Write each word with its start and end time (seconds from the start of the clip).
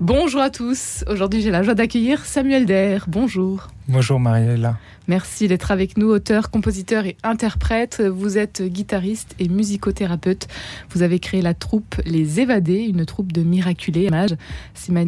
Bonjour 0.00 0.42
à 0.42 0.50
tous. 0.50 1.04
Aujourd'hui, 1.08 1.40
j'ai 1.40 1.50
la 1.50 1.62
joie 1.62 1.74
d'accueillir 1.74 2.26
Samuel 2.26 2.66
Der. 2.66 3.06
Bonjour. 3.08 3.68
Bonjour 3.88 4.20
Mariella. 4.20 4.76
Merci 5.08 5.48
d'être 5.48 5.70
avec 5.70 5.96
nous, 5.96 6.08
auteur, 6.08 6.50
compositeur 6.50 7.06
et 7.06 7.16
interprète. 7.22 8.02
Vous 8.02 8.36
êtes 8.36 8.62
guitariste 8.62 9.34
et 9.38 9.48
musicothérapeute. 9.48 10.48
Vous 10.90 11.02
avez 11.02 11.18
créé 11.18 11.40
la 11.40 11.54
troupe 11.54 11.94
Les 12.04 12.40
Évadés, 12.40 12.80
une 12.80 13.06
troupe 13.06 13.32
de 13.32 13.42
miraculés. 13.42 14.10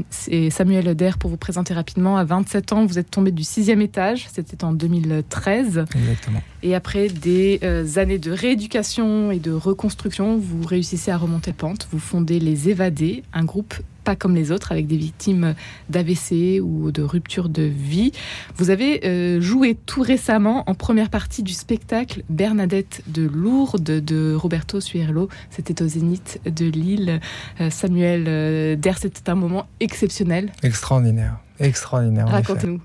C'est 0.09 0.50
Samuel 0.50 0.95
Der 0.95 1.18
pour 1.18 1.29
vous 1.29 1.36
présenter 1.36 1.75
rapidement. 1.75 2.16
À 2.16 2.25
27 2.25 2.73
ans, 2.73 2.86
vous 2.86 2.98
êtes 2.98 3.11
tombé 3.11 3.30
du 3.30 3.43
sixième 3.43 3.82
étage. 3.82 4.27
C'était 4.32 4.64
en 4.64 4.73
2013. 4.73 5.84
Exactement. 5.95 6.43
Et 6.62 6.75
après 6.75 7.09
des 7.09 7.61
euh, 7.62 7.86
années 7.96 8.18
de 8.18 8.31
rééducation 8.31 9.32
et 9.32 9.39
de 9.39 9.53
reconstruction, 9.53 10.39
vous 10.39 10.64
réussissez 10.64 11.11
à 11.11 11.18
remonter 11.18 11.53
pente. 11.53 11.89
Vous 11.93 11.98
fondez 11.98 12.40
Les 12.40 12.70
Évadés, 12.70 13.23
un 13.34 13.45
groupe 13.45 13.75
pas 14.08 14.17
comme 14.17 14.35
les 14.35 14.53
autres, 14.53 14.72
avec 14.72 14.86
des 14.86 14.96
victimes 14.96 15.54
d'AVC 15.90 16.62
ou 16.62 16.90
de 16.93 17.03
rupture 17.03 17.50
de 17.50 17.64
vie. 17.64 18.12
Vous 18.57 18.71
avez 18.71 19.04
euh, 19.04 19.39
joué 19.39 19.76
tout 19.84 20.00
récemment 20.00 20.64
en 20.67 20.75
première 20.75 21.11
partie 21.11 21.43
du 21.43 21.53
spectacle 21.53 22.22
Bernadette 22.31 23.03
de 23.07 23.29
Lourdes 23.29 23.82
de 23.82 24.34
Roberto 24.34 24.81
Suerlo. 24.81 25.29
C'était 25.50 25.82
au 25.82 25.86
Zénith 25.86 26.40
de 26.46 26.64
Lille. 26.64 27.21
Euh, 27.61 27.68
Samuel 27.68 28.25
euh, 28.29 28.76
Der, 28.76 28.96
c'était 28.96 29.29
un 29.29 29.34
moment 29.34 29.67
exceptionnel. 29.79 30.53
Extraordinaire, 30.62 31.36
extraordinaire. 31.61 32.28
Racontez-nous. 32.28 32.81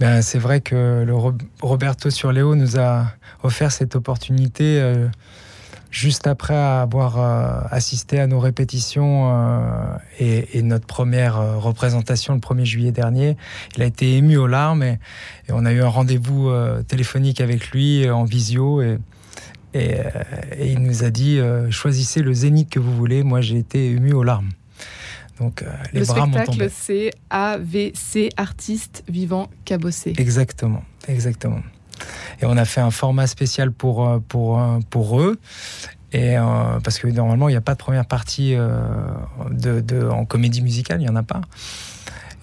Ben, 0.00 0.22
c'est 0.22 0.38
vrai 0.38 0.62
que 0.62 1.04
le 1.06 1.14
Roberto 1.60 2.08
Suerlo 2.08 2.54
nous 2.54 2.78
a 2.78 3.08
offert 3.42 3.70
cette 3.70 3.94
opportunité 3.94 4.80
juste 5.94 6.26
après 6.26 6.56
avoir 6.56 7.18
euh, 7.18 7.60
assisté 7.70 8.18
à 8.18 8.26
nos 8.26 8.40
répétitions 8.40 9.30
euh, 9.32 9.96
et, 10.18 10.60
notre 10.62 10.86
première 10.86 11.38
euh, 11.38 11.56
représentation 11.56 12.34
le 12.34 12.40
1er 12.40 12.64
juillet 12.64 12.90
dernier, 12.90 13.36
il 13.76 13.82
a 13.82 13.86
été 13.86 14.16
ému 14.16 14.36
aux 14.36 14.48
larmes 14.48 14.82
et, 14.82 14.98
on 15.50 15.64
a 15.64 15.72
eu 15.72 15.82
un 15.82 15.88
rendez-vous 15.88 16.50
téléphonique 16.88 17.40
avec 17.40 17.70
lui 17.70 18.10
en 18.10 18.24
visio 18.24 18.82
et, 18.82 18.98
et, 19.74 20.00
il 20.60 20.80
nous 20.80 21.04
a 21.04 21.10
dit 21.10 21.38
choisissez 21.70 22.22
le 22.22 22.32
zénith 22.32 22.70
que 22.70 22.80
vous 22.80 22.96
voulez. 22.96 23.22
Moi, 23.22 23.42
j'ai 23.42 23.58
été 23.58 23.90
ému 23.90 24.14
aux 24.14 24.22
larmes. 24.22 24.48
Donc 25.38 25.62
les 25.92 26.00
le 26.00 26.04
spectacle, 26.06 26.70
c'est 26.72 27.10
AVC, 27.28 28.30
artiste 28.38 29.04
vivant 29.06 29.50
cabossé. 29.66 30.14
Exactement, 30.16 30.82
exactement. 31.08 31.60
Et 32.40 32.46
on 32.46 32.56
a 32.56 32.64
fait 32.64 32.80
un 32.80 32.90
format 32.90 33.26
spécial 33.26 33.72
pour, 33.72 34.06
euh, 34.06 34.18
pour, 34.28 34.60
euh, 34.60 34.78
pour 34.90 35.20
eux. 35.20 35.38
Et 36.12 36.36
euh, 36.38 36.80
parce 36.82 36.98
que 36.98 37.08
normalement, 37.08 37.48
il 37.48 37.52
n'y 37.52 37.58
a 37.58 37.62
pas 37.62 37.74
de 37.74 37.78
première 37.78 38.06
partie 38.06 38.54
de, 38.54 40.08
en 40.08 40.24
comédie 40.24 40.62
musicale, 40.62 41.00
il 41.00 41.04
n'y 41.04 41.10
en 41.10 41.16
a 41.16 41.24
pas. 41.24 41.40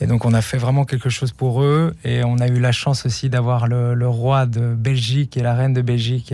Et 0.01 0.07
donc 0.07 0.25
on 0.25 0.33
a 0.33 0.41
fait 0.41 0.57
vraiment 0.57 0.83
quelque 0.83 1.09
chose 1.09 1.31
pour 1.31 1.61
eux 1.61 1.95
et 2.03 2.23
on 2.23 2.39
a 2.39 2.47
eu 2.47 2.59
la 2.59 2.71
chance 2.71 3.05
aussi 3.05 3.29
d'avoir 3.29 3.67
le, 3.67 4.07
roi 4.07 4.47
de 4.47 4.73
Belgique 4.73 5.37
et 5.37 5.43
la 5.43 5.53
reine 5.53 5.73
de 5.73 5.83
Belgique 5.83 6.33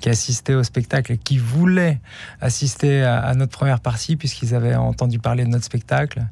qui 0.00 0.10
assistaient 0.10 0.54
au 0.54 0.62
spectacle 0.62 1.12
et 1.12 1.16
qui 1.16 1.38
voulaient 1.38 2.00
assister 2.42 3.02
à, 3.02 3.20
à 3.20 3.34
notre 3.34 3.52
première 3.52 3.80
partie 3.80 4.16
puisqu'ils 4.16 4.54
avaient 4.54 4.74
entendu 4.74 5.18
parler 5.18 5.44
de 5.44 5.48
notre 5.48 5.64
spectacle. 5.64 6.26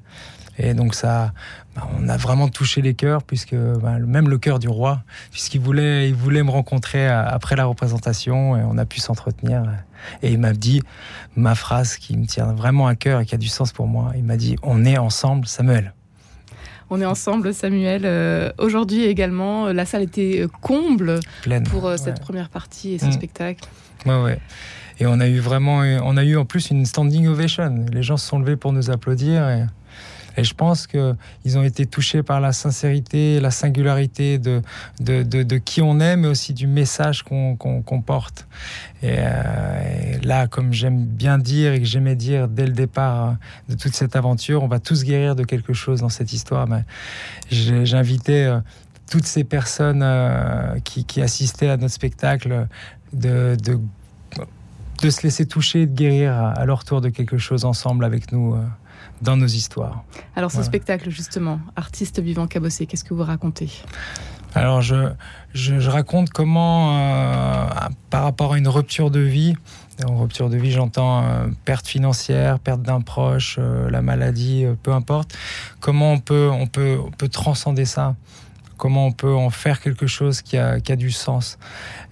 Et 0.58 0.74
donc 0.74 0.94
ça, 0.94 1.32
bah, 1.76 1.86
on 1.98 2.08
a 2.08 2.16
vraiment 2.16 2.48
touché 2.48 2.80
les 2.80 2.94
cœurs, 2.94 3.22
puisque 3.22 3.54
bah, 3.54 3.98
même 3.98 4.28
le 4.28 4.38
cœur 4.38 4.58
du 4.58 4.68
roi, 4.68 5.02
puisqu'il 5.30 5.60
voulait, 5.60 6.08
il 6.08 6.14
voulait 6.14 6.42
me 6.42 6.50
rencontrer 6.50 7.06
euh, 7.06 7.28
après 7.28 7.54
la 7.54 7.66
représentation, 7.66 8.56
et 8.56 8.62
on 8.62 8.78
a 8.78 8.86
pu 8.86 8.98
s'entretenir. 8.98 9.64
Et 10.22 10.32
il 10.32 10.38
m'a 10.38 10.52
dit 10.52 10.82
ma 11.36 11.54
phrase 11.54 11.96
qui 11.96 12.16
me 12.16 12.26
tient 12.26 12.52
vraiment 12.52 12.86
à 12.86 12.94
cœur 12.94 13.20
et 13.20 13.26
qui 13.26 13.34
a 13.34 13.38
du 13.38 13.48
sens 13.48 13.72
pour 13.72 13.86
moi. 13.86 14.12
Il 14.16 14.24
m'a 14.24 14.36
dit 14.36 14.56
on 14.62 14.84
est 14.84 14.96
ensemble, 14.96 15.46
Samuel. 15.46 15.92
On 16.88 17.00
est 17.00 17.06
ensemble, 17.06 17.52
Samuel. 17.52 18.02
Euh, 18.04 18.52
aujourd'hui 18.58 19.04
également, 19.04 19.72
la 19.72 19.84
salle 19.84 20.02
était 20.02 20.46
comble 20.62 21.20
pour 21.68 21.86
euh, 21.86 21.96
cette 21.96 22.20
première 22.20 22.48
partie 22.48 22.94
et 22.94 22.98
ce 22.98 23.06
mm. 23.06 23.12
spectacle. 23.12 23.68
Ouais, 24.06 24.22
ouais. 24.22 24.38
Et 24.98 25.06
on 25.06 25.20
a 25.20 25.26
eu 25.26 25.40
vraiment, 25.40 25.80
on 25.80 26.16
a 26.16 26.24
eu 26.24 26.36
en 26.36 26.46
plus 26.46 26.70
une 26.70 26.86
standing 26.86 27.26
ovation. 27.26 27.84
Les 27.92 28.02
gens 28.02 28.16
se 28.16 28.26
sont 28.26 28.38
levés 28.38 28.56
pour 28.56 28.72
nous 28.72 28.90
applaudir. 28.90 29.46
Et 29.50 29.64
et 30.36 30.44
je 30.44 30.54
pense 30.54 30.86
qu'ils 30.86 31.58
ont 31.58 31.62
été 31.62 31.86
touchés 31.86 32.22
par 32.22 32.40
la 32.40 32.52
sincérité, 32.52 33.40
la 33.40 33.50
singularité 33.50 34.38
de, 34.38 34.62
de, 35.00 35.22
de, 35.22 35.58
qui 35.58 35.80
on 35.80 35.98
est, 35.98 36.16
mais 36.16 36.28
aussi 36.28 36.52
du 36.52 36.66
message 36.66 37.22
qu'on 37.22 38.02
porte. 38.04 38.46
Euh, 39.02 40.14
et, 40.14 40.26
là, 40.26 40.46
comme 40.46 40.72
j'aime 40.72 41.04
bien 41.04 41.38
dire 41.38 41.72
et 41.72 41.80
que 41.80 41.86
j'aimais 41.86 42.16
dire 42.16 42.48
dès 42.48 42.66
le 42.66 42.72
départ 42.72 43.36
de 43.68 43.74
toute 43.74 43.94
cette 43.94 44.14
aventure, 44.14 44.62
on 44.62 44.68
va 44.68 44.78
tous 44.78 45.04
guérir 45.04 45.36
de 45.36 45.44
quelque 45.44 45.72
chose 45.72 46.00
dans 46.00 46.08
cette 46.10 46.32
histoire. 46.32 46.66
J'invitais 47.50 48.44
euh, 48.44 48.60
toutes 49.10 49.26
ces 49.26 49.44
personnes 49.44 50.02
euh, 50.02 50.78
qui, 50.84 51.22
assistaient 51.22 51.70
à 51.70 51.76
notre 51.78 51.94
spectacle 51.94 52.66
de, 53.14 53.56
de, 53.62 53.78
de, 55.02 55.10
se 55.10 55.22
laisser 55.22 55.46
toucher, 55.46 55.86
de 55.86 55.94
guérir 55.94 56.34
à 56.34 56.64
leur 56.66 56.84
tour 56.84 57.00
de 57.00 57.08
quelque 57.08 57.38
chose 57.38 57.64
ensemble 57.64 58.04
avec 58.04 58.32
nous 58.32 58.56
dans 59.22 59.36
nos 59.36 59.46
histoires. 59.46 60.04
Alors 60.34 60.50
ce 60.50 60.62
spectacle 60.62 61.10
justement, 61.10 61.60
artiste 61.76 62.20
vivant 62.20 62.46
cabossé, 62.46 62.86
qu'est-ce 62.86 63.04
que 63.04 63.14
vous 63.14 63.24
racontez? 63.24 63.70
Alors 64.56 64.80
je, 64.80 65.10
je, 65.52 65.90
raconte 65.90 66.30
comment, 66.30 66.96
euh, 66.96 67.66
par 68.08 68.22
rapport 68.22 68.54
à 68.54 68.58
une 68.58 68.68
rupture 68.68 69.10
de 69.10 69.20
vie, 69.20 69.54
en 70.08 70.18
rupture 70.18 70.48
de 70.48 70.56
vie 70.56 70.72
j'entends 70.72 71.24
euh, 71.24 71.48
perte 71.66 71.86
financière, 71.86 72.58
perte 72.58 72.80
d'un 72.80 73.02
proche, 73.02 73.56
euh, 73.58 73.90
la 73.90 74.00
maladie, 74.00 74.64
peu 74.82 74.92
importe, 74.92 75.36
comment 75.80 76.12
on 76.12 76.18
peut, 76.20 76.48
on 76.50 76.66
peut, 76.66 76.98
on 77.04 77.10
peut 77.10 77.28
transcender 77.28 77.84
ça? 77.84 78.16
Comment 78.78 79.06
on 79.06 79.12
peut 79.12 79.34
en 79.34 79.50
faire 79.50 79.80
quelque 79.80 80.06
chose 80.06 80.40
qui 80.40 80.56
a, 80.56 80.80
qui 80.80 80.90
a 80.90 80.96
du 80.96 81.10
sens? 81.10 81.58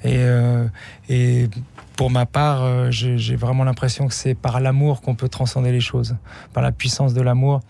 Et, 0.03 0.23
et 1.09 1.49
pour 1.97 2.10
ma 2.10 2.27
part, 2.27 2.62
euh, 2.65 2.91
j'ai 2.91 3.37
vraiment 3.37 3.65
l'impression 3.65 4.09
que 4.09 4.15
c'est 4.15 4.34
par 4.34 4.60
l'amour 4.60 5.00
qu'on 5.00 5.15
peut 5.15 5.28
transcender 5.28 5.71
les 5.71 5.81
choses, 5.81 6.16
par 6.53 6.62
la 6.62 6.72
puissance 6.72 7.15
de 7.15 7.21
l'amour. 7.21 7.60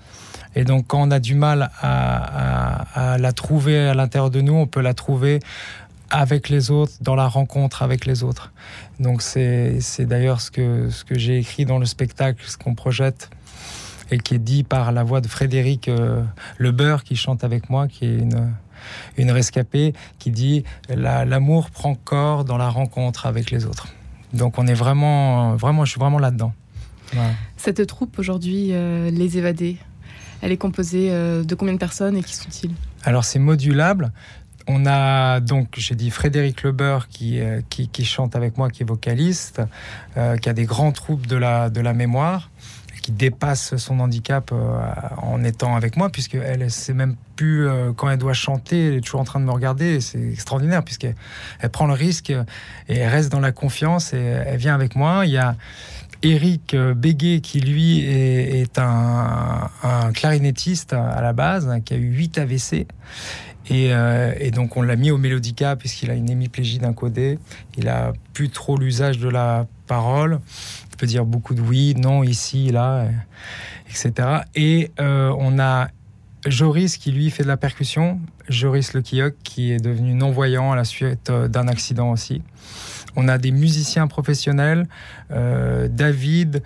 Et 0.55 0.65
donc, 0.65 0.87
quand 0.87 1.03
on 1.03 1.11
a 1.11 1.19
du 1.19 1.35
mal 1.35 1.71
à, 1.83 3.17
la 3.19 3.33
trouver 3.33 3.79
à 3.89 3.95
l'intérieur 3.95 4.31
de 4.31 4.41
nous, 4.41 4.55
on 4.55 4.67
peut 4.67 4.81
la 4.81 4.95
trouver 4.95 5.41
avec 6.11 6.49
les 6.49 6.71
autres, 6.71 6.93
dans 7.01 7.17
la 7.17 7.27
rencontre 7.27 7.83
avec 7.83 8.07
les 8.07 8.23
autres. 8.23 8.53
Donc, 9.01 9.21
c'est 9.21 9.81
d'ailleurs 10.01 10.41
ce 10.41 10.51
que, 10.51 10.89
j'ai 11.11 11.39
écrit 11.39 11.65
dans 11.65 11.79
le 11.79 11.87
spectacle, 11.87 12.43
ce 12.47 12.56
qu'on 12.56 12.75
projette, 12.75 13.31
et 14.11 14.19
qui 14.19 14.35
est 14.35 14.39
dit 14.39 14.62
par 14.62 14.93
la 14.93 15.03
voix 15.03 15.21
de 15.21 15.27
Frédéric 15.27 15.89
euh, 15.89 16.23
Lebeur, 16.59 17.03
qui 17.03 17.17
chante 17.17 17.43
avec 17.43 17.69
moi, 17.69 17.89
qui 17.89 18.05
est 18.05 18.29
une 19.17 19.31
rescapée, 19.31 19.93
qui 20.19 20.31
dit 20.31 20.62
L'amour 20.89 21.71
prend 21.71 21.95
corps 21.95 22.45
dans 22.45 22.59
la 22.59 22.69
rencontre 22.69 23.27
avec 23.27 23.51
les 23.51 23.65
autres. 23.67 23.89
Donc 24.34 24.59
on 24.59 24.67
est 24.67 24.75
vraiment, 24.75 25.56
vraiment, 25.56 25.84
je 25.84 25.93
suis 25.93 26.00
vraiment 26.00 26.19
là-dedans. 26.19 26.53
Cette 27.56 27.87
troupe 27.87 28.19
aujourd'hui, 28.19 28.69
euh, 28.72 29.11
Les 29.11 29.39
Évadés, 29.39 29.77
elle 30.43 30.53
est 30.53 30.56
composée 30.56 31.09
euh, 31.11 31.45
de 31.45 31.55
combien 31.55 31.75
de 31.75 31.78
personnes 31.78 32.17
et 32.17 32.22
qui 32.22 32.34
sont-ils? 32.34 32.73
Alors 33.05 33.25
c'est 33.25 33.39
modulable. 33.39 34.12
On 34.67 34.87
a 34.87 35.41
donc, 35.41 35.75
j'ai 35.77 35.94
dit 35.94 36.11
Frédéric 36.11 36.62
Lebeur 36.62 37.09
qui, 37.09 37.39
euh, 37.39 37.61
qui, 37.69 37.89
qui, 37.89 38.05
chante 38.05 38.34
avec 38.34 38.56
moi, 38.56 38.71
qui 38.71 38.83
est 38.83 38.87
vocaliste, 38.87 39.61
qui 40.15 40.49
a 40.49 40.53
des 40.53 40.65
grands 40.65 40.93
troupes 40.93 41.27
de 41.27 41.37
la, 41.37 41.71
de 41.71 41.81
la 41.81 41.93
mémoire 41.93 42.50
qui 43.05 43.13
dépasse 43.13 43.77
son 43.77 44.01
handicap 44.01 44.51
euh, 44.51 44.81
en 45.19 45.45
étant 45.45 45.77
avec 45.77 45.99
moi, 45.99 46.09
puisque 46.09 46.37
elle, 46.37 46.71
sait 46.71 46.95
même 46.95 47.17
plus 47.37 47.69
euh, 47.69 47.93
quand 47.93 48.09
elle 48.09 48.17
doit 48.19 48.33
chanter, 48.33 48.89
elle 48.89 48.95
est 48.95 49.01
toujours 49.03 49.21
en 49.21 49.25
train 49.25 49.41
de 49.41 49.45
me 49.45 49.51
regarder. 49.51 50.01
C'est 50.01 50.23
extraordinaire, 50.33 50.83
puisqu'elle 50.83 51.15
elle 51.61 51.69
prend 51.69 51.87
le 51.87 51.93
risque 51.93 52.31
et 52.31 52.97
elle 52.97 53.11
reste 53.11 53.31
dans 53.31 53.41
la 53.41 53.53
confiance 53.53 54.15
et 54.15 54.17
elle 54.17 54.56
vient 54.56 54.75
avec 54.75 54.97
moi. 54.97 55.27
Il 55.27 55.33
y 55.33 55.37
a 55.37 55.55
Eric 56.25 56.75
Béguet, 56.75 57.41
qui 57.41 57.61
lui 57.61 58.00
est, 58.00 58.79
un, 58.79 59.71
clarinettiste 60.15 60.93
à 60.93 61.21
la 61.21 61.32
base, 61.32 61.69
hein, 61.69 61.81
qui 61.81 61.94
a 61.94 61.97
eu 61.97 62.11
8 62.11 62.38
AVC. 62.38 62.87
Et, 63.71 63.94
euh, 63.94 64.35
et, 64.38 64.50
donc 64.50 64.76
on 64.76 64.82
l'a 64.82 64.97
mis 64.97 65.11
au 65.11 65.17
mélodica 65.17 65.75
puisqu'il 65.75 66.11
a 66.11 66.15
une 66.15 66.29
hémiplégie 66.29 66.79
d'un 66.79 66.93
codé. 66.93 67.38
Il 67.79 67.88
a 67.88 68.12
plus 68.35 68.50
trop 68.50 68.76
l'usage 68.76 69.19
de 69.19 69.29
la 69.29 69.67
parole 69.87 70.41
peut 70.97 71.06
dire 71.06 71.25
beaucoup 71.25 71.55
de 71.55 71.61
oui, 71.61 71.94
non, 71.97 72.23
ici, 72.23 72.71
là, 72.71 73.06
etc. 73.88 74.41
Et 74.55 74.91
euh, 75.00 75.35
on 75.38 75.59
a 75.59 75.88
Joris 76.47 76.97
qui 76.99 77.12
lui 77.12 77.31
fait 77.31 77.43
de 77.43 77.49
la 77.49 77.56
percussion, 77.56 78.21
Joris 78.49 78.93
Le 78.94 79.00
qui 79.00 79.73
est 79.73 79.82
devenu 79.82 80.15
non-voyant 80.15 80.73
à 80.73 80.76
la 80.76 80.85
suite 80.85 81.31
euh, 81.31 81.49
d'un 81.49 81.69
accident 81.69 82.11
aussi. 82.11 82.43
On 83.16 83.28
a 83.28 83.38
des 83.38 83.50
musiciens 83.50 84.06
professionnels, 84.06 84.87
euh, 85.31 85.88
David 85.88 86.62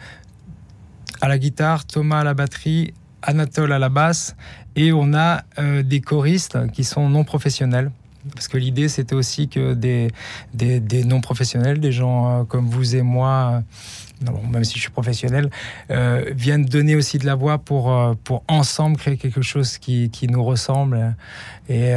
à 1.21 1.29
la 1.29 1.39
guitare, 1.39 1.85
Thomas 1.85 2.21
à 2.21 2.25
la 2.25 2.35
batterie, 2.35 2.95
Anatole 3.23 3.73
à 3.73 3.79
la 3.79 3.89
basse, 3.89 4.37
et 4.77 4.93
on 4.93 5.13
a 5.15 5.43
des 5.83 6.01
choristes 6.01 6.71
qui 6.71 6.85
sont 6.85 7.09
non 7.09 7.25
professionnels. 7.25 7.91
Parce 8.35 8.47
que 8.47 8.57
l'idée, 8.57 8.89
c'était 8.89 9.17
aussi 9.17 9.49
que 9.49 9.75
des, 9.75 10.13
non-professionnels, 11.05 11.81
des 11.81 11.91
gens 11.91 12.45
comme 12.45 12.67
vous 12.67 12.95
et 12.95 13.03
moi, 13.03 13.65
même 14.53 14.63
si 14.63 14.77
je 14.77 14.83
suis 14.83 14.93
professionnel, 14.93 15.51
viennent 16.31 16.65
donner 16.65 16.95
aussi 16.95 17.19
de 17.19 17.27
la 17.27 17.35
voix 17.35 17.59
pour, 17.59 18.15
pour 18.23 18.45
ensemble 18.47 18.97
créer 18.97 19.17
quelque 19.17 19.43
chose 19.43 19.79
qui, 19.79 20.11
qui 20.11 20.29
nous 20.29 20.45
ressemble 20.45 21.17
et 21.69 21.93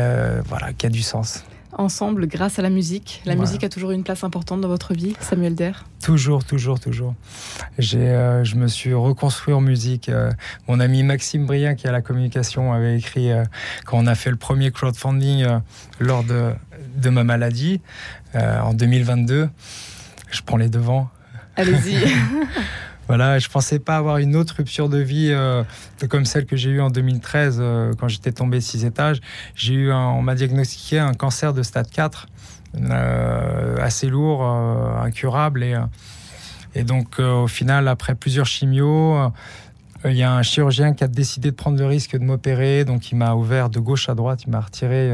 voilà, 0.47 0.73
qui 0.73 0.87
a 0.87 0.89
du 0.89 1.03
sens 1.03 1.43
ensemble 1.77 2.27
grâce 2.27 2.59
à 2.59 2.61
la 2.61 2.69
musique. 2.69 3.21
La 3.25 3.35
musique 3.35 3.63
a 3.63 3.69
toujours 3.69 3.91
une 3.91 4.03
place 4.03 4.23
importante 4.23 4.61
dans 4.61 4.67
votre 4.67 4.93
vie, 4.93 5.15
Samuel 5.19 5.55
Der 5.55 5.85
Toujours, 6.03 6.43
toujours, 6.43 6.79
toujours. 6.79 7.13
J'ai, 7.77 8.09
euh, 8.09 8.43
je 8.43 8.55
me 8.55 8.67
suis 8.67 8.93
reconstruit 8.93 9.53
en 9.53 9.61
musique. 9.61 10.09
Euh, 10.09 10.31
mon 10.67 10.79
ami 10.79 11.03
Maxime 11.03 11.45
Brien, 11.45 11.75
qui 11.75 11.87
a 11.87 11.91
la 11.91 12.01
communication, 12.01 12.73
avait 12.73 12.97
écrit 12.97 13.31
euh, 13.31 13.43
quand 13.85 13.97
on 13.97 14.07
a 14.07 14.15
fait 14.15 14.31
le 14.31 14.35
premier 14.35 14.71
crowdfunding 14.71 15.45
lors 15.99 16.23
de, 16.23 16.53
de 16.95 17.09
ma 17.09 17.23
maladie 17.23 17.81
en 18.33 18.73
2022. 18.73 19.49
Je 20.31 20.41
prends 20.41 20.57
les 20.57 20.69
devants. 20.69 21.09
Allez-y. 21.55 21.97
Voilà, 23.11 23.39
je 23.39 23.49
pensais 23.49 23.79
pas 23.79 23.97
avoir 23.97 24.19
une 24.19 24.37
autre 24.37 24.55
rupture 24.55 24.87
de 24.87 24.99
vie 24.99 25.31
euh, 25.31 25.65
comme 26.09 26.23
celle 26.23 26.45
que 26.45 26.55
j'ai 26.55 26.69
eue 26.69 26.79
en 26.79 26.89
2013 26.89 27.57
euh, 27.59 27.91
quand 27.99 28.07
j'étais 28.07 28.31
tombé 28.31 28.59
de 28.59 28.63
six 28.63 28.85
étages. 28.85 29.19
J'ai 29.53 29.73
eu, 29.73 29.91
on 29.91 30.21
m'a 30.21 30.33
diagnostiqué 30.33 30.97
un 30.97 31.13
cancer 31.13 31.53
de 31.53 31.61
stade 31.61 31.89
4, 31.89 32.27
euh, 32.77 33.75
assez 33.81 34.07
lourd, 34.07 34.45
incurable 34.45 35.61
et 35.61 35.75
et 36.73 36.85
donc 36.85 37.19
au 37.19 37.47
final, 37.47 37.89
après 37.89 38.15
plusieurs 38.15 38.45
chimios. 38.45 39.29
Il 40.05 40.13
y 40.13 40.23
a 40.23 40.33
un 40.33 40.41
chirurgien 40.41 40.93
qui 40.93 41.03
a 41.03 41.09
décidé 41.09 41.51
de 41.51 41.55
prendre 41.55 41.77
le 41.77 41.85
risque 41.85 42.17
de 42.17 42.23
m'opérer, 42.23 42.85
donc 42.85 43.11
il 43.11 43.17
m'a 43.17 43.35
ouvert 43.35 43.69
de 43.69 43.79
gauche 43.79 44.07
à 44.07 44.15
droite, 44.15 44.43
il 44.47 44.51
m'a 44.51 44.61
retiré 44.61 45.13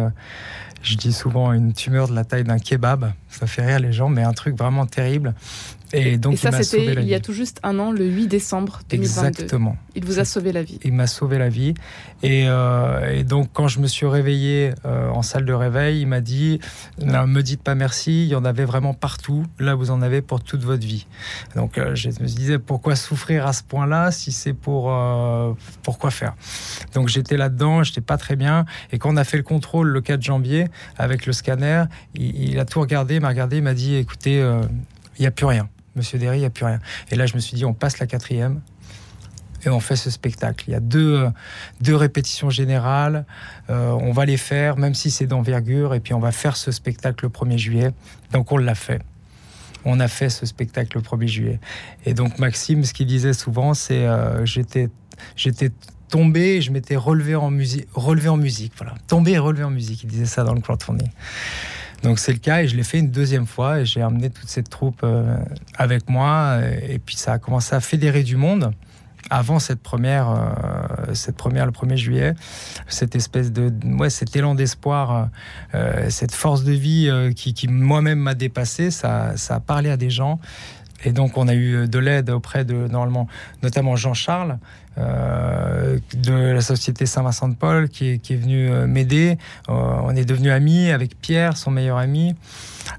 je 0.81 0.95
dis 0.95 1.13
souvent 1.13 1.51
une 1.53 1.73
tumeur 1.73 2.07
de 2.07 2.15
la 2.15 2.23
taille 2.23 2.44
d'un 2.44 2.59
kebab. 2.59 3.11
Ça 3.29 3.47
fait 3.47 3.65
rire 3.65 3.79
les 3.79 3.91
gens, 3.91 4.09
mais 4.09 4.23
un 4.23 4.33
truc 4.33 4.57
vraiment 4.57 4.85
terrible. 4.85 5.33
Et 5.93 6.17
donc, 6.17 6.37
ça, 6.37 6.51
c'était 6.51 6.93
il 7.01 7.07
y 7.07 7.13
a 7.13 7.19
tout 7.19 7.33
juste 7.33 7.59
un 7.63 7.79
an, 7.79 7.91
le 7.91 8.05
8 8.05 8.27
décembre 8.27 8.81
2022. 8.89 9.27
Exactement. 9.27 9.77
Il 9.95 10.05
vous 10.05 10.19
a 10.19 10.25
sauvé 10.25 10.51
la 10.51 10.61
vie. 10.61 10.79
Il 10.83 10.93
m'a 10.93 11.07
sauvé 11.07 11.37
la 11.37 11.49
vie. 11.49 11.75
Et, 12.23 12.45
euh, 12.47 13.23
donc, 13.23 13.49
quand 13.53 13.67
je 13.67 13.79
me 13.79 13.87
suis 13.87 14.05
réveillé 14.05 14.73
euh, 14.85 15.09
en 15.09 15.21
salle 15.21 15.45
de 15.45 15.53
réveil, 15.53 16.01
il 16.01 16.07
m'a 16.07 16.19
dit 16.19 16.59
Ne 17.01 17.25
me 17.25 17.41
dites 17.41 17.63
pas 17.63 17.75
merci, 17.75 18.23
il 18.23 18.29
y 18.29 18.35
en 18.35 18.43
avait 18.43 18.65
vraiment 18.65 18.93
partout. 18.93 19.45
Là, 19.59 19.75
vous 19.75 19.91
en 19.91 20.01
avez 20.01 20.21
pour 20.21 20.43
toute 20.43 20.61
votre 20.61 20.85
vie. 20.85 21.07
Donc, 21.55 21.77
euh, 21.77 21.95
je 21.95 22.09
me 22.09 22.25
disais 22.25 22.59
Pourquoi 22.59 22.95
souffrir 22.95 23.47
à 23.47 23.53
ce 23.53 23.63
point-là 23.63 24.11
si 24.11 24.31
c'est 24.31 24.53
pour. 24.53 24.93
pourquoi 25.83 26.11
faire? 26.11 26.35
Donc, 26.93 27.07
j'étais 27.07 27.37
là-dedans, 27.37 27.83
j'étais 27.83 28.01
pas 28.01 28.17
très 28.17 28.35
bien. 28.35 28.65
Et 28.91 28.97
quand 28.97 29.13
on 29.13 29.17
a 29.17 29.23
fait 29.23 29.37
le 29.37 29.43
contrôle 29.43 29.87
le 29.87 30.01
4 30.01 30.21
janvier 30.21 30.67
avec 30.97 31.25
le 31.25 31.33
scanner, 31.33 31.85
il, 32.13 32.49
il 32.49 32.59
a 32.59 32.65
tout 32.65 32.81
regardé, 32.81 33.15
il 33.15 33.21
m'a 33.21 33.29
regardé, 33.29 33.57
il 33.57 33.63
m'a 33.63 33.73
dit 33.73 33.95
Écoutez, 33.95 34.39
il 35.17 35.21
n'y 35.21 35.27
a 35.27 35.31
plus 35.31 35.45
rien. 35.45 35.69
Monsieur 35.97 36.17
Derry, 36.19 36.38
il 36.38 36.41
n'y 36.41 36.45
a 36.45 36.49
plus 36.49 36.65
rien. 36.65 36.79
Et 37.11 37.15
là, 37.15 37.25
je 37.25 37.35
me 37.35 37.39
suis 37.39 37.55
dit, 37.55 37.65
on 37.65 37.73
passe 37.73 37.99
la 37.99 38.07
quatrième 38.07 38.61
et 39.65 39.69
on 39.69 39.79
fait 39.79 39.95
ce 39.95 40.09
spectacle. 40.09 40.65
Il 40.67 40.71
y 40.71 40.75
a 40.75 40.79
deux, 40.79 41.27
deux 41.81 41.95
répétitions 41.95 42.49
générales. 42.49 43.25
Euh, 43.69 43.89
on 43.91 44.11
va 44.11 44.25
les 44.25 44.38
faire, 44.38 44.77
même 44.77 44.94
si 44.94 45.11
c'est 45.11 45.25
d'envergure, 45.25 45.94
et 45.94 45.99
puis 45.99 46.13
on 46.13 46.19
va 46.19 46.31
faire 46.31 46.55
ce 46.55 46.71
spectacle 46.71 47.25
le 47.25 47.29
1er 47.29 47.57
juillet. 47.57 47.91
Donc 48.31 48.51
on 48.51 48.57
l'a 48.57 48.75
fait. 48.75 49.01
On 49.83 49.99
a 49.99 50.07
fait 50.07 50.29
ce 50.29 50.45
spectacle 50.45 50.97
le 50.97 51.03
1er 51.03 51.27
juillet. 51.27 51.59
Et 52.05 52.13
donc 52.13 52.39
Maxime, 52.39 52.83
ce 52.83 52.94
qu'il 52.94 53.07
disait 53.07 53.33
souvent, 53.33 53.73
c'est 53.73 54.05
euh, 54.05 54.45
j'étais 54.45 54.89
j'étais 55.35 55.71
tombé, 56.09 56.61
je 56.61 56.71
m'étais 56.71 56.95
relevé 56.95 57.35
en 57.35 57.49
musique, 57.49 57.88
relevé 57.94 58.29
en 58.29 58.38
musique, 58.38 58.73
voilà, 58.77 58.94
tombé 59.07 59.31
et 59.31 59.38
relevé 59.39 59.63
en 59.63 59.71
musique. 59.71 60.03
Il 60.03 60.09
disait 60.09 60.25
ça 60.25 60.44
dans 60.44 60.53
le 60.53 60.61
crowdfunding. 60.61 61.09
Donc 62.03 62.19
c'est 62.19 62.31
le 62.31 62.39
cas 62.39 62.61
et 62.61 62.67
je 62.67 62.75
l'ai 62.75 62.83
fait 62.83 62.99
une 62.99 63.11
deuxième 63.11 63.47
fois 63.47 63.79
et 63.79 63.85
j'ai 63.85 64.01
amené 64.01 64.29
toute 64.29 64.49
cette 64.49 64.69
troupe 64.69 65.01
euh, 65.03 65.38
avec 65.75 66.09
moi 66.09 66.59
et 66.88 66.99
puis 66.99 67.15
ça 67.15 67.33
a 67.33 67.39
commencé 67.39 67.75
à 67.75 67.79
fédérer 67.79 68.23
du 68.23 68.35
monde 68.35 68.71
avant 69.29 69.59
cette 69.59 69.81
première, 69.81 70.29
euh, 70.29 71.13
cette 71.13 71.35
première 71.35 71.65
le 71.65 71.73
1er 71.73 71.97
juillet, 71.97 72.33
cette 72.88 73.13
espèce 73.13 73.51
de, 73.51 73.73
ouais, 73.97 74.09
cet 74.09 74.33
élan 74.38 74.55
d'espoir, 74.55 75.29
euh, 75.75 76.09
cette 76.09 76.31
force 76.31 76.63
de 76.63 76.71
vie 76.71 77.11
qui, 77.35 77.53
qui 77.53 77.67
moi-même 77.67 78.19
m'a 78.19 78.35
dépassé, 78.35 78.89
ça, 78.89 79.35
ça 79.35 79.55
a 79.55 79.59
parlé 79.59 79.89
à 79.89 79.97
des 79.97 80.09
gens. 80.09 80.39
Et 81.03 81.11
donc 81.11 81.38
on 81.38 81.47
a 81.47 81.53
eu 81.53 81.88
de 81.88 81.99
l'aide 81.99 82.29
auprès 82.29 82.65
de 82.65 82.88
normalement 82.88 83.27
notamment 83.61 83.95
Jean-Charles 83.95 84.57
euh, 84.97 85.99
de 86.15 86.33
la 86.33 86.61
société 86.61 87.05
Saint-Vincent 87.05 87.49
de 87.49 87.55
Paul 87.55 87.88
qui 87.88 88.13
est, 88.13 88.35
venu 88.35 88.67
euh, 88.67 88.88
m'aider. 88.88 89.38
Euh, 89.69 89.73
on 89.73 90.15
est 90.15 90.25
devenus 90.25 90.51
amis 90.51 90.89
avec 90.89 91.19
Pierre, 91.21 91.55
son 91.55 91.69
meilleur 91.69 91.97
ami, 91.97 92.33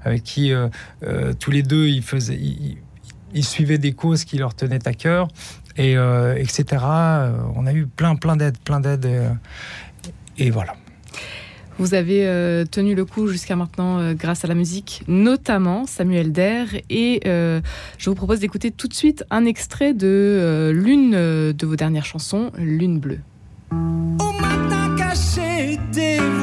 avec 0.05 0.23
qui 0.23 0.53
tous 1.39 1.51
les 1.51 1.63
deux 1.63 1.87
ils 1.87 2.03
faisaient, 2.03 2.39
ils, 3.33 3.43
suivaient 3.43 3.77
des 3.77 3.91
causes 3.91 4.23
qui 4.23 4.37
leur 4.37 4.53
tenaient 4.53 4.87
à 4.87 4.93
cœur 4.93 5.27
et 5.75 5.93
etc. 6.37 6.83
on 7.55 7.65
a 7.65 7.73
eu 7.73 7.85
plein 7.85 8.15
plein 8.15 8.35
d'aides, 8.37 8.57
plein 8.59 8.79
d'aides 8.79 9.09
et 10.37 10.51
voilà. 10.51 10.75
Vous 11.79 11.93
avez 11.93 12.27
euh, 12.27 12.65
tenu 12.65 12.93
le 12.93 13.05
coup 13.05 13.27
jusqu'à 13.27 13.55
maintenant 13.55 13.99
euh, 13.99 14.13
grâce 14.13 14.43
à 14.43 14.49
la 14.49 14.53
musique, 14.53 15.01
notamment 15.07 15.85
Samuel 15.85 16.33
Der. 16.33 16.67
Et 16.89 17.21
euh, 17.25 17.61
je 17.97 18.09
vous 18.09 18.17
propose 18.17 18.41
d'écouter 18.41 18.69
tout 18.69 18.89
de 18.89 18.93
suite 18.93 19.23
un 19.29 19.45
extrait 19.45 19.93
de 19.93 20.71
l'une 20.75 21.11
de 21.11 21.65
vos 21.65 21.77
dernières 21.77 22.03
chansons, 22.03 22.51
Lune 22.57 22.99
bleue. 22.99 23.21
Au 23.71 24.41
matin 24.41 24.93
caché, 24.97 25.79
dévoilé, 25.93 26.38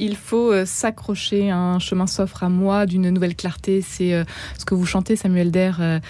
il 0.00 0.16
faut 0.16 0.52
euh, 0.52 0.64
s'accrocher, 0.64 1.50
un 1.50 1.78
chemin 1.78 2.06
s'offre 2.06 2.42
à 2.42 2.48
moi 2.48 2.86
d'une 2.86 3.10
nouvelle 3.10 3.36
clarté. 3.36 3.82
C'est 3.82 4.14
euh, 4.14 4.24
ce 4.58 4.64
que 4.64 4.74
vous 4.74 4.86
chantez, 4.86 5.14
Samuel 5.14 5.50
Der. 5.50 5.76
Euh, 5.80 6.00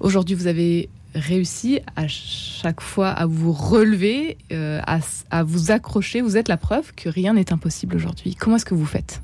aujourd'hui, 0.00 0.34
vous 0.34 0.48
avez 0.48 0.90
réussi 1.14 1.80
à 1.94 2.08
chaque 2.08 2.82
fois 2.82 3.08
à 3.08 3.24
vous 3.24 3.52
relever, 3.52 4.36
à, 4.50 5.42
vous 5.44 5.70
accrocher. 5.70 6.20
Vous 6.20 6.36
êtes 6.36 6.48
la 6.48 6.58
preuve 6.58 6.92
que 6.94 7.08
rien 7.08 7.32
n'est 7.32 7.54
impossible 7.54 7.96
aujourd'hui. 7.96 8.34
Comment 8.34 8.56
est-ce 8.56 8.66
que 8.66 8.74
vous 8.74 8.84
faites? 8.84 9.22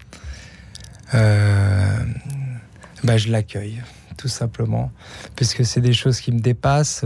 Bah, 1.12 3.18
Je 3.18 3.30
l'accueille, 3.30 3.82
tout 4.16 4.28
simplement, 4.28 4.90
puisque 5.36 5.66
c'est 5.66 5.82
des 5.82 5.92
choses 5.92 6.20
qui 6.20 6.32
me 6.32 6.40
dépassent, 6.40 7.04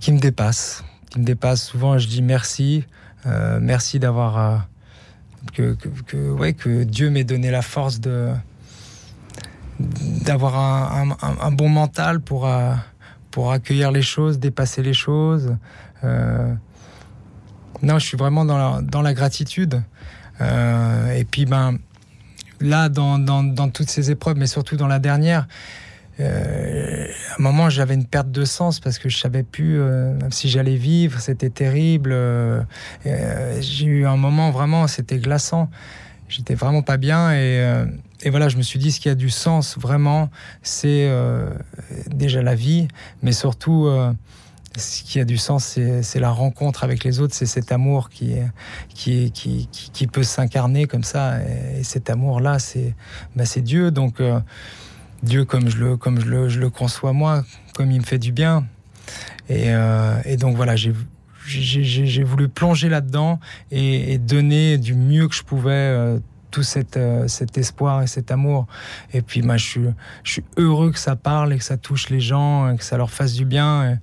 qui 0.00 0.12
me 0.12 0.18
dépassent, 0.18 0.82
qui 1.10 1.18
me 1.18 1.24
dépassent. 1.24 1.64
Souvent, 1.64 1.98
je 1.98 2.08
dis 2.08 2.22
merci. 2.22 2.86
Euh, 3.26 3.58
merci 3.60 3.98
d'avoir 3.98 4.38
euh, 4.38 4.56
que, 5.54 5.76
que, 6.06 6.30
ouais, 6.30 6.52
que 6.52 6.84
Dieu 6.84 7.10
m'ait 7.10 7.24
donné 7.24 7.50
la 7.50 7.62
force 7.62 8.00
de 8.00 8.32
d'avoir 9.78 10.56
un, 10.56 11.16
un, 11.20 11.52
bon 11.52 11.68
mental 11.68 12.20
pour 12.20 12.48
euh, 12.48 12.74
pour 13.30 13.52
accueillir 13.52 13.92
les 13.92 14.02
choses, 14.02 14.40
dépasser 14.40 14.82
les 14.82 14.94
choses. 14.94 15.56
non, 16.02 16.58
je 17.98 18.04
suis 18.04 18.16
vraiment 18.16 18.44
dans 18.44 18.58
la, 18.58 18.82
dans 18.82 19.02
la 19.02 19.14
gratitude. 19.14 19.80
et 20.40 21.24
puis 21.30 21.46
ben 21.46 21.78
là, 22.60 22.88
dans, 22.88 23.18
dans, 23.18 23.42
dans 23.42 23.68
toutes 23.68 23.90
ces 23.90 24.10
épreuves, 24.10 24.36
mais 24.36 24.46
surtout 24.46 24.76
dans 24.76 24.86
la 24.86 24.98
dernière, 24.98 25.46
euh, 26.20 26.87
à 27.08 27.34
un 27.38 27.42
moment, 27.42 27.70
j'avais 27.70 27.94
une 27.94 28.06
perte 28.06 28.30
de 28.30 28.44
sens 28.44 28.80
parce 28.80 28.98
que 28.98 29.08
je 29.08 29.18
savais 29.18 29.42
plus 29.42 29.80
euh, 29.80 30.18
si 30.30 30.48
j'allais 30.48 30.76
vivre. 30.76 31.20
C'était 31.20 31.50
terrible. 31.50 32.10
Euh, 32.12 32.62
j'ai 33.60 33.86
eu 33.86 34.06
un 34.06 34.16
moment 34.16 34.50
vraiment, 34.50 34.86
c'était 34.86 35.18
glaçant. 35.18 35.70
J'étais 36.28 36.54
vraiment 36.54 36.82
pas 36.82 36.98
bien 36.98 37.32
et, 37.32 37.86
voilà, 38.26 38.48
je 38.48 38.56
me 38.58 38.62
suis 38.62 38.78
dit 38.78 38.92
ce 38.92 39.00
qui 39.00 39.08
a 39.08 39.14
du 39.14 39.30
sens 39.30 39.78
vraiment, 39.78 40.28
c'est 40.62 41.10
déjà 42.08 42.42
la 42.42 42.54
vie, 42.54 42.86
mais 43.22 43.32
surtout 43.32 43.88
ce 44.76 45.02
qui 45.02 45.20
a 45.20 45.24
du 45.24 45.38
sens, 45.38 45.78
c'est 46.02 46.20
la 46.20 46.30
rencontre 46.30 46.84
avec 46.84 47.04
les 47.04 47.20
autres, 47.20 47.34
c'est 47.34 47.46
cet 47.46 47.72
amour 47.72 48.10
qui, 48.10 48.36
peut 50.12 50.22
s'incarner 50.22 50.86
comme 50.86 51.04
ça. 51.04 51.38
Et, 51.40 51.82
cet 51.82 52.10
amour-là, 52.10 52.58
c'est 52.58 52.94
bah, 53.34 53.44
Dieu. 53.56 53.90
Donc, 53.90 54.20
Dieu 55.22 55.44
comme 55.44 55.68
je 55.68 55.78
le, 55.78 55.96
comme 55.96 56.20
je 56.20 56.26
le, 56.26 56.48
je 56.48 56.60
le 56.60 56.70
conçois 56.70 57.12
moi, 57.12 57.44
comme 57.74 57.90
il 57.90 58.00
me 58.00 58.04
fait 58.04 58.18
du 58.18 58.32
bien. 58.32 58.66
Et, 59.48 59.74
euh, 59.74 60.20
et 60.24 60.36
donc 60.36 60.56
voilà, 60.56 60.76
j'ai 60.76 60.92
j'ai 61.46 62.24
voulu 62.24 62.48
plonger 62.48 62.90
là-dedans 62.90 63.40
et, 63.70 64.12
et, 64.12 64.18
donner 64.18 64.76
du 64.76 64.92
mieux 64.92 65.28
que 65.28 65.34
je 65.34 65.42
pouvais 65.42 65.70
euh, 65.70 66.18
tout 66.50 66.62
cet, 66.62 66.98
euh, 66.98 67.26
cet, 67.26 67.56
espoir 67.56 68.02
et 68.02 68.06
cet 68.06 68.30
amour. 68.30 68.66
Et 69.14 69.22
puis 69.22 69.40
moi, 69.40 69.56
je 69.56 69.64
suis, 69.64 69.80
je 70.24 70.32
suis 70.32 70.44
heureux 70.58 70.92
que 70.92 70.98
ça 70.98 71.16
parle 71.16 71.54
et 71.54 71.58
que 71.58 71.64
ça 71.64 71.78
touche 71.78 72.10
les 72.10 72.20
gens, 72.20 72.70
et 72.70 72.76
que 72.76 72.84
ça 72.84 72.98
leur 72.98 73.10
fasse 73.10 73.32
du 73.32 73.46
bien. 73.46 73.92
Et... 73.92 73.96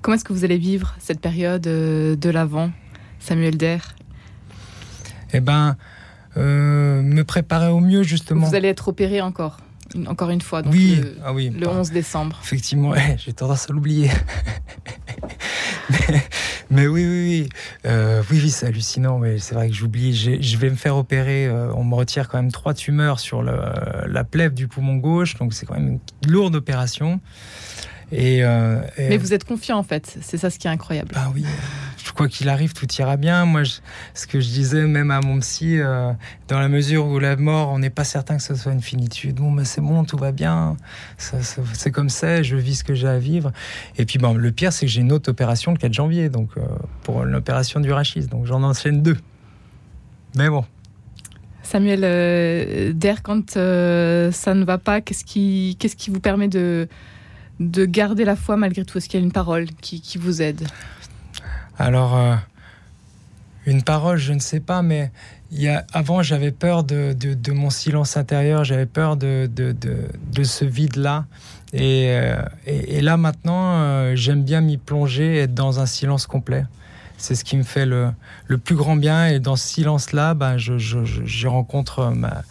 Comment 0.00 0.16
est-ce 0.16 0.24
que 0.24 0.32
vous 0.32 0.44
allez 0.44 0.58
vivre 0.58 0.96
cette 0.98 1.20
période 1.20 1.62
de 1.62 2.30
l'avant, 2.30 2.72
Samuel 3.20 3.56
Der? 3.56 3.94
Eh 5.32 5.40
ben, 5.40 5.76
euh, 6.36 7.02
me 7.02 7.24
préparer 7.24 7.68
au 7.68 7.80
mieux 7.80 8.02
justement. 8.02 8.46
Vous 8.46 8.54
allez 8.54 8.68
être 8.68 8.88
opéré 8.88 9.20
encore 9.20 9.58
encore 10.06 10.30
une 10.30 10.40
fois, 10.40 10.62
donc 10.62 10.72
oui, 10.72 10.96
le, 10.96 11.16
ah 11.24 11.32
oui, 11.32 11.50
le 11.50 11.68
11 11.68 11.90
décembre. 11.90 12.38
Effectivement, 12.42 12.92
j'ai 13.16 13.32
tendance 13.32 13.68
à 13.68 13.72
l'oublier. 13.72 14.10
mais, 15.90 16.22
mais, 16.70 16.86
oui, 16.86 17.04
oui, 17.04 17.28
oui. 17.28 17.48
Euh, 17.86 18.22
oui, 18.30 18.40
oui, 18.42 18.50
c'est 18.50 18.66
hallucinant. 18.66 19.18
Mais 19.18 19.38
c'est 19.38 19.54
vrai 19.54 19.68
que 19.68 19.74
j'oublie. 19.74 20.14
Je 20.14 20.56
vais 20.56 20.70
me 20.70 20.76
faire 20.76 20.96
opérer. 20.96 21.46
Euh, 21.46 21.72
on 21.74 21.84
me 21.84 21.94
retire 21.94 22.28
quand 22.28 22.38
même 22.38 22.52
trois 22.52 22.74
tumeurs 22.74 23.20
sur 23.20 23.42
le, 23.42 23.58
la 24.06 24.24
plèvre 24.24 24.54
du 24.54 24.68
poumon 24.68 24.96
gauche. 24.96 25.36
Donc 25.36 25.54
c'est 25.54 25.66
quand 25.66 25.74
même 25.74 25.98
une 26.24 26.30
lourde 26.30 26.54
opération. 26.54 27.20
Et, 28.12 28.44
euh, 28.44 28.80
et, 28.98 29.08
Mais 29.08 29.16
vous 29.16 29.32
êtes 29.32 29.44
confiant 29.44 29.78
en 29.78 29.82
fait, 29.82 30.18
c'est 30.20 30.36
ça 30.36 30.50
ce 30.50 30.58
qui 30.58 30.66
est 30.66 30.70
incroyable. 30.70 31.10
Bah 31.14 31.32
oui, 31.34 31.46
quoi 32.14 32.28
qu'il 32.28 32.48
arrive, 32.48 32.72
tout 32.72 32.86
ira 32.98 33.16
bien. 33.16 33.44
Moi, 33.44 33.62
ce 34.14 34.26
que 34.26 34.40
je 34.40 34.48
disais 34.48 34.86
même 34.86 35.10
à 35.10 35.20
mon 35.20 35.38
psy, 35.40 35.78
euh, 35.78 36.12
dans 36.48 36.58
la 36.58 36.68
mesure 36.68 37.06
où 37.06 37.18
la 37.18 37.36
mort, 37.36 37.70
on 37.70 37.78
n'est 37.78 37.90
pas 37.90 38.04
certain 38.04 38.36
que 38.36 38.42
ce 38.42 38.54
soit 38.54 38.72
une 38.72 38.82
finitude. 38.82 39.36
Bon, 39.36 39.50
mais 39.50 39.64
c'est 39.64 39.80
bon, 39.80 40.04
tout 40.04 40.16
va 40.16 40.32
bien. 40.32 40.76
C'est 41.18 41.90
comme 41.90 42.08
ça, 42.08 42.42
je 42.42 42.56
vis 42.56 42.76
ce 42.76 42.84
que 42.84 42.94
j'ai 42.94 43.08
à 43.08 43.18
vivre. 43.18 43.52
Et 43.96 44.04
puis, 44.04 44.18
bon, 44.18 44.34
le 44.34 44.52
pire, 44.52 44.72
c'est 44.72 44.86
que 44.86 44.92
j'ai 44.92 45.00
une 45.00 45.12
autre 45.12 45.30
opération 45.30 45.72
le 45.72 45.78
4 45.78 45.92
janvier, 45.92 46.28
donc 46.28 46.50
euh, 46.56 46.62
pour 47.02 47.24
l'opération 47.24 47.80
du 47.80 47.92
rachis. 47.92 48.26
Donc 48.26 48.46
j'en 48.46 48.62
enchaîne 48.62 49.02
deux. 49.02 49.16
Mais 50.36 50.48
bon. 50.48 50.64
Samuel 51.62 52.00
euh, 52.04 52.92
quand 53.22 53.56
euh, 53.56 54.32
ça 54.32 54.54
ne 54.54 54.64
va 54.64 54.78
pas, 54.78 55.00
qu'est-ce 55.00 55.24
qui, 55.24 55.76
vous 56.10 56.20
permet 56.20 56.48
de 56.48 56.88
de 57.60 57.84
garder 57.84 58.24
la 58.24 58.34
foi 58.34 58.56
malgré 58.56 58.84
tout? 58.84 58.98
Est-ce 58.98 59.08
qu'il 59.08 59.20
y 59.20 59.22
a 59.22 59.24
une 59.24 59.32
parole 59.32 59.66
qui 59.80 60.18
vous 60.18 60.42
aide? 60.42 60.66
Alors, 61.78 62.16
euh, 62.16 62.36
une 63.66 63.82
parole, 63.82 64.18
je 64.18 64.32
ne 64.32 64.38
sais 64.38 64.60
pas, 64.60 64.82
mais 64.82 65.10
y 65.50 65.68
a, 65.68 65.84
avant, 65.92 66.22
j'avais 66.22 66.50
peur 66.50 66.84
de, 66.84 67.14
mon 67.52 67.70
silence 67.70 68.16
intérieur, 68.16 68.64
j'avais 68.64 68.86
peur 68.86 69.16
de, 69.16 69.48
ce 70.42 70.64
vide-là. 70.64 71.26
Et, 71.72 72.08
euh, 72.08 72.36
là, 73.00 73.16
maintenant, 73.16 73.80
euh, 73.80 74.12
j'aime 74.14 74.42
bien 74.42 74.60
m'y 74.60 74.76
plonger, 74.76 75.38
être 75.38 75.54
dans 75.54 75.80
un 75.80 75.86
silence 75.86 76.26
complet. 76.26 76.64
C'est 77.16 77.34
ce 77.34 77.44
qui 77.44 77.56
me 77.56 77.62
fait 77.62 77.86
le, 77.86 78.12
plus 78.64 78.74
grand 78.74 78.96
bien. 78.96 79.28
Et 79.28 79.38
dans 79.38 79.56
ce 79.56 79.66
silence-là, 79.66 80.36
je, 80.56 80.76
je, 80.76 80.98
je 81.04 81.48
rencontre 81.48 82.10
ma, 82.10 82.42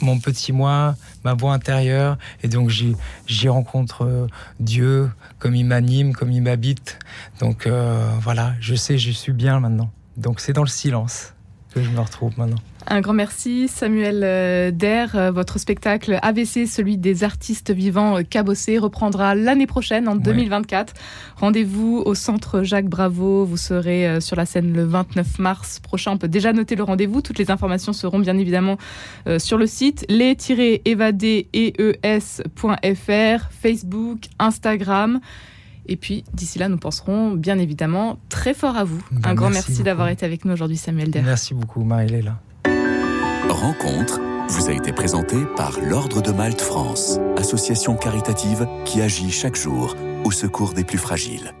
mon 0.00 0.18
petit 0.18 0.52
moi, 0.52 0.96
ma 1.24 1.34
voix 1.34 1.52
intérieure, 1.52 2.18
et 2.42 2.48
donc 2.48 2.70
j'y 2.70 3.48
rencontre 3.48 4.04
euh, 4.04 4.26
Dieu 4.60 5.10
comme 5.38 5.54
il 5.54 5.64
m'anime, 5.64 6.12
comme 6.12 6.30
il 6.32 6.42
m'habite. 6.42 6.98
Donc 7.40 7.66
euh, 7.66 8.10
voilà, 8.20 8.54
je 8.60 8.74
sais, 8.74 8.98
je 8.98 9.10
suis 9.10 9.32
bien 9.32 9.60
maintenant. 9.60 9.90
Donc 10.16 10.40
c'est 10.40 10.52
dans 10.52 10.62
le 10.62 10.68
silence 10.68 11.34
que 11.78 11.84
je 11.84 11.90
me 11.90 12.00
retrouve 12.00 12.32
maintenant. 12.38 12.58
Un 12.86 13.00
grand 13.00 13.12
merci, 13.12 13.68
Samuel 13.68 14.74
Der. 14.76 15.32
Votre 15.32 15.58
spectacle 15.58 16.18
AVC, 16.22 16.66
celui 16.66 16.96
des 16.96 17.22
artistes 17.22 17.70
vivants 17.70 18.22
cabossés, 18.28 18.78
reprendra 18.78 19.34
l'année 19.34 19.66
prochaine, 19.66 20.08
en 20.08 20.16
2024. 20.16 20.94
Ouais. 20.94 21.00
Rendez-vous 21.36 22.02
au 22.04 22.14
centre 22.14 22.62
Jacques 22.62 22.88
Bravo. 22.88 23.44
Vous 23.44 23.58
serez 23.58 24.20
sur 24.22 24.36
la 24.36 24.46
scène 24.46 24.72
le 24.72 24.84
29 24.84 25.38
mars 25.38 25.80
prochain. 25.80 26.12
On 26.12 26.18
peut 26.18 26.28
déjà 26.28 26.54
noter 26.54 26.76
le 26.76 26.84
rendez-vous. 26.84 27.20
Toutes 27.20 27.38
les 27.38 27.50
informations 27.50 27.92
seront 27.92 28.20
bien 28.20 28.38
évidemment 28.38 28.78
sur 29.36 29.58
le 29.58 29.66
site 29.66 30.06
les-évadés.fr, 30.08 30.84
Facebook, 33.50 34.20
Instagram. 34.38 35.20
Et 35.88 35.96
puis, 35.96 36.24
d'ici 36.34 36.58
là, 36.58 36.68
nous 36.68 36.76
penserons 36.76 37.32
bien 37.32 37.58
évidemment 37.58 38.18
très 38.28 38.54
fort 38.54 38.76
à 38.76 38.84
vous. 38.84 39.02
Ben, 39.10 39.30
Un 39.30 39.34
grand 39.34 39.50
merci, 39.50 39.70
merci 39.70 39.82
d'avoir 39.82 40.08
été 40.08 40.26
avec 40.26 40.44
nous 40.44 40.52
aujourd'hui, 40.52 40.76
Samuel 40.76 41.10
Der. 41.10 41.22
Merci 41.22 41.54
beaucoup, 41.54 41.82
Marie-Léla. 41.82 42.38
Rencontre 43.48 44.20
vous 44.48 44.68
a 44.68 44.72
été 44.72 44.92
présentée 44.92 45.44
par 45.56 45.78
l'Ordre 45.80 46.22
de 46.22 46.32
Malte 46.32 46.62
France, 46.62 47.18
association 47.36 47.96
caritative 47.96 48.66
qui 48.86 49.02
agit 49.02 49.30
chaque 49.30 49.56
jour 49.56 49.94
au 50.24 50.30
secours 50.30 50.72
des 50.72 50.84
plus 50.84 50.98
fragiles. 50.98 51.52